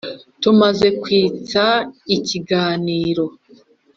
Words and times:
tumaze 0.41 0.87
kwitsa 1.01 1.63
ikiganiro, 2.15 3.25